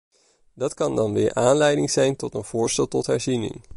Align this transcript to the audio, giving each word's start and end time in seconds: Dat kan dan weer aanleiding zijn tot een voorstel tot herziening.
Dat 0.53 0.73
kan 0.73 0.95
dan 0.95 1.13
weer 1.13 1.33
aanleiding 1.33 1.91
zijn 1.91 2.15
tot 2.15 2.33
een 2.33 2.43
voorstel 2.43 2.87
tot 2.87 3.05
herziening. 3.05 3.61